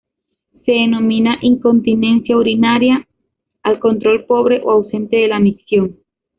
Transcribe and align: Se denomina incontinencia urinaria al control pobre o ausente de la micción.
Se 0.65 0.71
denomina 0.71 1.37
incontinencia 1.43 2.35
urinaria 2.35 3.07
al 3.61 3.77
control 3.79 4.25
pobre 4.25 4.59
o 4.63 4.71
ausente 4.71 5.17
de 5.17 5.27
la 5.27 5.39
micción. 5.39 5.95